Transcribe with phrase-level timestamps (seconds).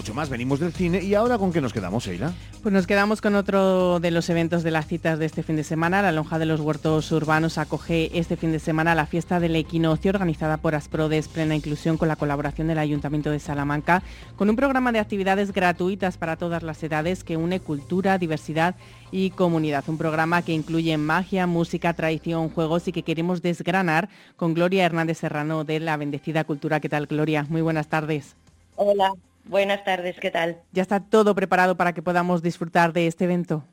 [0.00, 0.30] mucho más.
[0.30, 2.32] Venimos del cine y ahora con qué nos quedamos, Eila.
[2.62, 5.62] Pues nos quedamos con otro de los eventos de las citas de este fin de
[5.62, 6.00] semana.
[6.00, 10.08] La Lonja de los Huertos Urbanos acoge este fin de semana la fiesta del equinoccio
[10.08, 14.02] organizada por Asprodes Plena Inclusión con la colaboración del Ayuntamiento de Salamanca,
[14.36, 18.76] con un programa de actividades gratuitas para todas las edades que une cultura, diversidad
[19.10, 19.84] y comunidad.
[19.86, 25.18] Un programa que incluye magia, música, tradición, juegos y que queremos desgranar con Gloria Hernández
[25.18, 26.80] Serrano de la Bendecida Cultura.
[26.80, 27.44] ¿Qué tal, Gloria?
[27.50, 28.34] Muy buenas tardes.
[28.76, 29.12] Hola,
[29.50, 30.62] buenas tardes, ¿qué tal?
[30.72, 33.64] ¿Ya está todo preparado para que podamos disfrutar de este evento?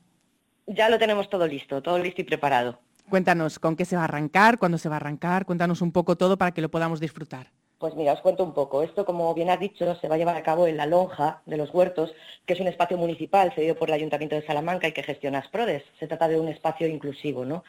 [0.66, 2.80] Ya lo tenemos todo listo, todo listo y preparado.
[3.10, 4.58] Cuéntanos, ¿con qué se va a arrancar?
[4.58, 5.46] ¿Cuándo se va a arrancar?
[5.46, 7.52] Cuéntanos un poco todo para que lo podamos disfrutar.
[7.78, 8.82] Pues mira, os cuento un poco.
[8.82, 11.58] Esto, como bien has dicho, se va a llevar a cabo en la Lonja de
[11.58, 12.12] los Huertos,
[12.46, 15.84] que es un espacio municipal cedido por el Ayuntamiento de Salamanca y que gestiona Asprodes.
[16.00, 17.64] Se trata de un espacio inclusivo, ¿no?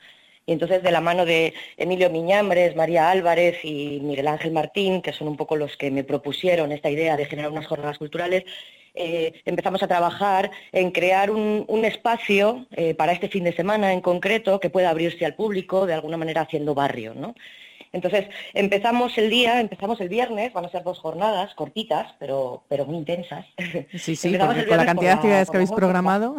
[0.49, 5.13] Y entonces, de la mano de Emilio Miñambres, María Álvarez y Miguel Ángel Martín, que
[5.13, 8.45] son un poco los que me propusieron esta idea de generar unas jornadas culturales,
[8.95, 14.01] eh, empezamos a trabajar en crear un, espacio eh, para este fin de semana en
[14.01, 17.13] concreto que pueda abrirse al público, de alguna manera haciendo barrio.
[17.13, 17.35] ¿no?
[17.93, 18.25] Entonces,
[18.55, 22.97] empezamos el día, empezamos el viernes, van a ser dos jornadas cortitas, pero, pero muy
[22.97, 23.45] intensas.
[23.99, 26.37] Sí, sí, con la cantidad de actividades que habéis programado.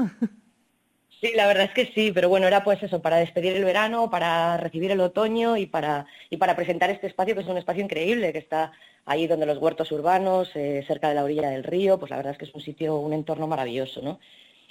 [1.22, 4.10] Sí, la verdad es que sí, pero bueno, era pues eso, para despedir el verano,
[4.10, 7.84] para recibir el otoño y para, y para presentar este espacio, que es un espacio
[7.84, 8.72] increíble, que está
[9.06, 12.32] ahí donde los huertos urbanos, eh, cerca de la orilla del río, pues la verdad
[12.34, 14.20] es que es un sitio, un entorno maravilloso, ¿no?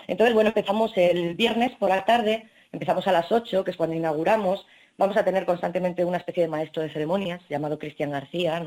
[0.07, 3.97] Entonces, bueno, empezamos el viernes por la tarde, empezamos a las 8, que es cuando
[3.97, 4.67] inauguramos,
[4.99, 8.61] Vamos a tener constantemente una especie de maestro de ceremonias llamado Cristian García,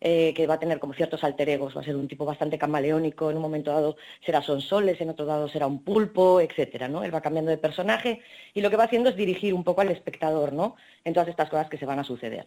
[0.00, 2.56] eh, que va a tener como ciertos alter egos, va a ser un tipo bastante
[2.56, 7.02] camaleónico, en un momento dado será Sonsoles, en otro dado será un pulpo, etcétera, ¿no?
[7.02, 8.20] Él va cambiando de personaje
[8.54, 10.76] y lo que va haciendo es dirigir un poco al espectador, ¿no?
[11.04, 12.46] En todas estas cosas que se van a suceder.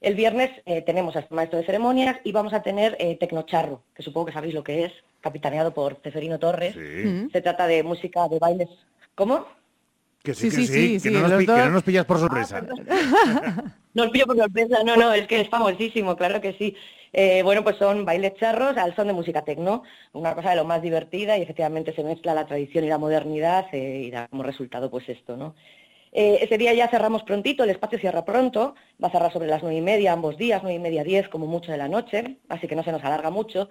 [0.00, 3.82] El viernes eh, tenemos a este maestro de ceremonias y vamos a tener eh, Tecnocharro,
[3.94, 6.74] que supongo que sabéis lo que es, capitaneado por Ceferino Torres.
[7.30, 8.70] Se trata de música de bailes.
[9.14, 9.59] ¿Cómo?
[10.22, 12.60] Que sí, sí, sí, que, no nos, pillas por sorpresa.
[13.94, 16.76] no os pillo por sorpresa, no, no, es que es famosísimo, claro que sí.
[17.12, 20.64] Eh, bueno, pues son bailes charros al son de música tecno, una cosa de lo
[20.64, 24.42] más divertida y efectivamente se mezcla la tradición y la modernidad eh, y da como
[24.42, 25.54] resultado pues esto, ¿no?
[26.12, 29.62] Eh, ese día ya cerramos prontito, el espacio cierra pronto, va a cerrar sobre las
[29.62, 32.66] nueve y media ambos días, nueve y media, diez como mucho de la noche, así
[32.66, 33.68] que no se nos alarga mucho.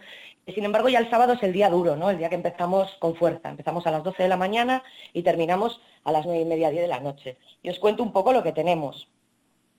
[0.47, 2.09] Sin embargo, ya el sábado es el día duro, ¿no?
[2.09, 3.49] El día que empezamos con fuerza.
[3.49, 4.83] Empezamos a las 12 de la mañana
[5.13, 7.38] y terminamos a las nueve y media, diez de la noche.
[7.61, 9.09] Y os cuento un poco lo que tenemos.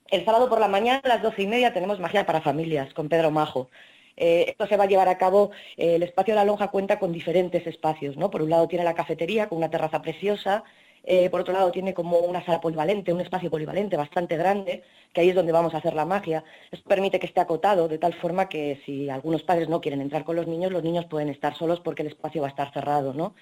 [0.09, 3.09] El sábado por la mañana, a las doce y media, tenemos magia para familias con
[3.09, 3.69] Pedro Majo.
[4.17, 6.99] Eh, esto se va a llevar a cabo, eh, el espacio de la lonja cuenta
[6.99, 8.29] con diferentes espacios, ¿no?
[8.29, 10.63] Por un lado tiene la cafetería con una terraza preciosa,
[11.03, 15.21] eh, por otro lado, tiene como una sala polivalente, un espacio polivalente bastante grande, que
[15.21, 16.43] ahí es donde vamos a hacer la magia.
[16.71, 20.23] Esto permite que esté acotado, de tal forma que si algunos padres no quieren entrar
[20.23, 23.13] con los niños, los niños pueden estar solos porque el espacio va a estar cerrado.
[23.13, 23.33] ¿no?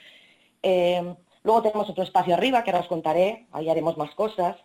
[0.64, 4.56] Eh, luego tenemos otro espacio arriba, que ahora os contaré, ahí haremos más cosas.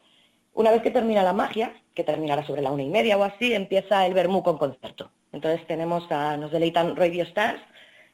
[0.55, 3.55] Una vez que termina la magia, que terminará sobre la una y media o así,
[3.55, 5.11] empieza el Bermú con concierto.
[5.33, 7.61] Entonces tenemos a, nos deleitan Radio Stars,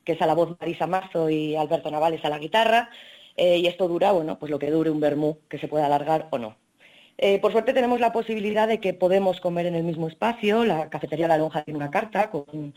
[0.05, 2.89] que es a la voz Marisa Marzo y Alberto Navales a la guitarra,
[3.43, 6.29] eh, y esto dura, bueno, pues lo que dure un vermú, que se pueda alargar
[6.31, 6.57] o no.
[7.17, 10.91] Eh, por suerte tenemos la posibilidad de que podemos comer en el mismo espacio, la
[10.91, 12.75] cafetería La Lonja tiene una carta con,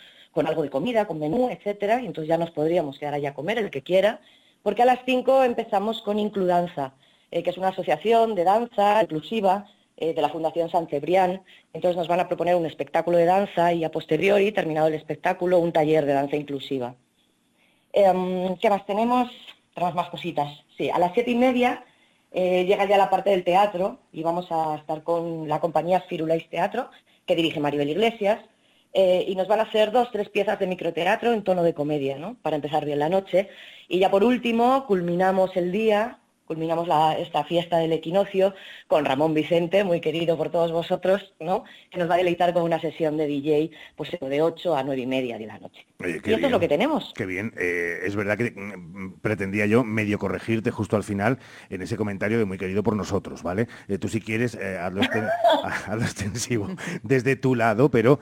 [0.48, 3.58] algo de comida, con menú, etcétera, y entonces ya nos podríamos quedar allá a comer,
[3.58, 4.22] el que quiera,
[4.62, 6.94] porque a las 5 empezamos con Includanza,
[7.30, 11.44] eh, que es una asociación de danza inclusiva de la Fundación San Cebrián.
[11.72, 15.60] Entonces nos van a proponer un espectáculo de danza y a posteriori, terminado el espectáculo,
[15.60, 16.96] un taller de danza inclusiva.
[17.94, 19.30] Em, ¿Qué más tenemos?
[19.74, 20.48] Tenemos más cositas.
[20.78, 21.84] Sí, a las siete y media
[22.32, 26.50] eh, llega ya la parte del teatro y vamos a estar con la compañía Firulais
[26.50, 26.90] Teatro,
[27.26, 28.40] que dirige Maribel Iglesias,
[28.94, 32.18] eh, y nos van a hacer dos, tres piezas de microteatro en tono de comedia,
[32.18, 32.36] ¿no?
[32.42, 33.50] Para empezar bien la noche.
[33.88, 36.88] Y ya por último, culminamos el día culminamos
[37.20, 38.54] esta fiesta del equinoccio
[38.88, 41.64] con Ramón Vicente, muy querido por todos vosotros, ¿no?
[41.94, 45.02] que nos va a deleitar con una sesión de DJ pues, de 8 a 9
[45.02, 45.86] y media de la noche.
[46.00, 47.14] y esto es lo que tenemos.
[47.16, 47.54] Qué bien.
[47.58, 51.38] Eh, es verdad que mm, pretendía yo medio corregirte justo al final
[51.70, 53.68] en ese comentario de muy querido por nosotros, ¿vale?
[53.88, 55.02] Eh, tú si quieres, eh, hazlo,
[56.02, 56.68] extensivo
[57.04, 58.20] desde tu lado, pero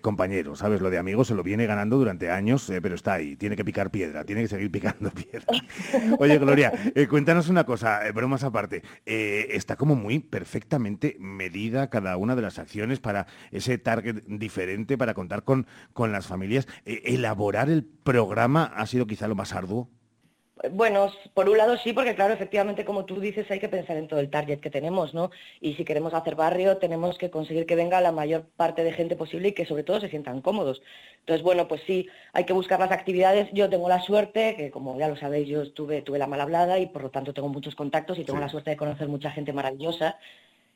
[0.00, 0.80] compañero, ¿sabes?
[0.80, 3.90] Lo de amigos se lo viene ganando durante años, pero está ahí, tiene que picar
[3.90, 5.46] piedra, tiene que seguir picando piedra.
[6.18, 6.72] Oye, Gloria,
[7.08, 8.82] cuéntanos una cosa, eh, bromas aparte.
[9.06, 14.98] Eh, está como muy perfectamente medida cada una de las acciones para ese target diferente,
[14.98, 16.68] para contar con, con las familias.
[16.84, 19.88] Eh, ¿Elaborar el programa ha sido quizá lo más arduo?
[20.70, 24.06] Bueno, por un lado sí, porque claro, efectivamente, como tú dices, hay que pensar en
[24.06, 25.30] todo el target que tenemos, ¿no?
[25.60, 29.16] Y si queremos hacer barrio, tenemos que conseguir que venga la mayor parte de gente
[29.16, 30.82] posible y que sobre todo se sientan cómodos.
[31.20, 33.48] Entonces, bueno, pues sí, hay que buscar las actividades.
[33.52, 36.78] Yo tengo la suerte, que como ya lo sabéis, yo estuve, tuve la mal hablada
[36.78, 39.52] y por lo tanto tengo muchos contactos y tengo la suerte de conocer mucha gente
[39.52, 40.18] maravillosa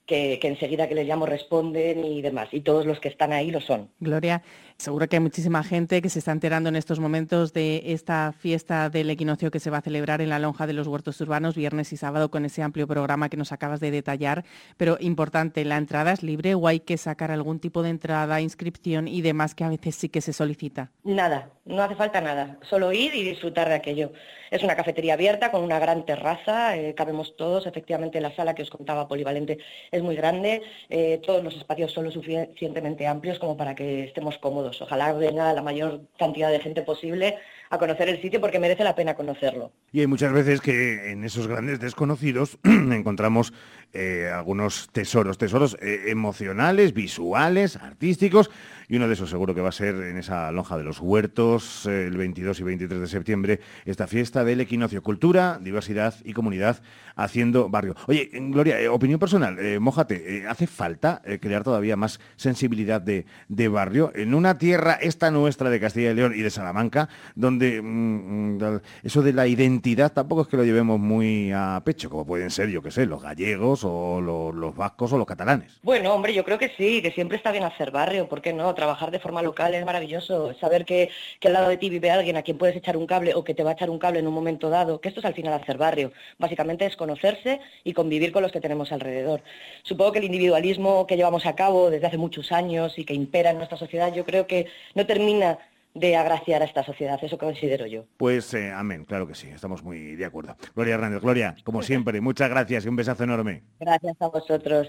[0.07, 2.49] que, enseguida que les llamo responden y demás.
[2.53, 3.91] Y todos los que están ahí lo son.
[3.99, 4.43] Gloria,
[4.77, 8.89] seguro que hay muchísima gente que se está enterando en estos momentos de esta fiesta
[8.89, 11.93] del equinoccio que se va a celebrar en la lonja de los huertos urbanos viernes
[11.93, 14.45] y sábado con ese amplio programa que nos acabas de detallar.
[14.77, 19.09] Pero importante, ¿la entrada es libre o hay que sacar algún tipo de entrada, inscripción
[19.09, 20.93] y demás que a veces sí que se solicita?
[21.03, 22.59] Nada, no hace falta nada.
[22.63, 24.13] Solo ir y disfrutar de aquello.
[24.51, 28.63] Es una cafetería abierta con una gran terraza, eh, cabemos todos, efectivamente la sala que
[28.63, 29.59] os contaba polivalente
[29.91, 34.39] es muy grande, eh, todos los espacios son lo suficientemente amplios como para que estemos
[34.39, 34.81] cómodos.
[34.81, 37.39] Ojalá venga la mayor cantidad de gente posible
[37.71, 39.73] a conocer el sitio porque merece la pena conocerlo.
[39.93, 43.53] Y hay muchas veces que en esos grandes desconocidos encontramos
[43.93, 48.51] eh, algunos tesoros, tesoros eh, emocionales, visuales, artísticos,
[48.89, 51.87] y uno de esos seguro que va a ser en esa lonja de los huertos
[51.87, 56.83] el 22 y 23 de septiembre, esta fiesta del equinoccio, cultura, diversidad y comunidad
[57.17, 57.97] haciendo barrio.
[58.07, 64.13] Oye, Gloria, eh, opinión personal, mojate, ¿hace falta crear todavía más sensibilidad de, de barrio
[64.15, 68.59] en una tierra esta nuestra de Castilla y León y de Salamanca, donde donde mm,
[68.59, 72.51] mm, eso de la identidad tampoco es que lo llevemos muy a pecho, como pueden
[72.51, 75.79] ser, yo qué sé, los gallegos o los, vascos o los catalanes.
[75.83, 78.75] Bueno, hombre, yo creo que sí, que siempre está bien hacer barrio, ¿por qué no?
[78.75, 81.11] Trabajar de forma local es maravilloso, saber que,
[81.41, 83.55] que al lado de ti vive alguien a quien puedes echar un cable o que
[83.55, 85.55] te va a echar un cable en un momento dado, que esto es al final
[85.55, 86.13] hacer barrio.
[86.39, 89.43] Básicamente es conocerse y convivir con los que tenemos alrededor.
[89.83, 93.51] Supongo que el individualismo que llevamos a cabo desde hace muchos años y que impera
[93.51, 95.59] en nuestra sociedad, yo creo que no termina
[95.97, 98.05] de agraciar a esta sociedad, eso considero yo.
[98.17, 100.57] Pues eh, amén, claro que sí, estamos muy de acuerdo.
[100.75, 103.63] Gloria Hernández, Gloria, como siempre, muchas gracias y un besazo enorme.
[103.81, 104.89] Gracias a vosotros.